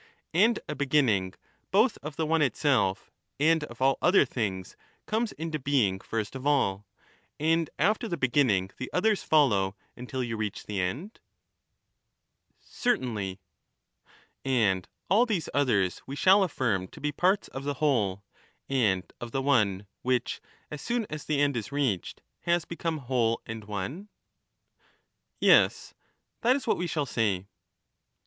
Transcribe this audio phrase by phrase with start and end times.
[0.33, 1.33] into being And a beginning,
[1.69, 6.35] both of the one itself and of all other "^^^ things, comes into being first
[6.35, 6.87] of all;
[7.39, 11.19] and after the beginning, them: the others follow, until you reach the end?
[12.61, 13.41] Certainly.
[14.43, 18.23] And all these others we shall affirm to be parts of the whole
[18.67, 20.41] and of the one, which,
[20.71, 24.09] as soon as the end is reached, has become whole and one?
[25.39, 25.93] Yes;
[26.41, 27.45] that is what we shall say.